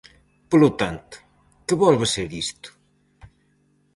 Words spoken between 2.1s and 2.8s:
ser isto?